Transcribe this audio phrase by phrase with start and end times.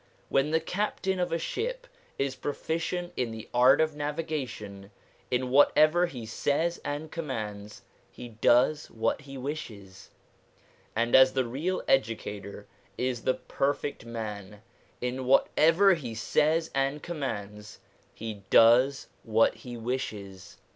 [0.29, 1.85] When the captain of a ship
[2.17, 4.89] is pro ficient in the art of navigation,
[5.29, 10.09] in whatever he says and commands,' he does what he wishes';
[10.95, 12.65] and as the real educator
[12.97, 14.63] is the Perfect Man,
[15.01, 17.77] in whatever he says and commands,'
[18.15, 20.57] he does what he wishes.'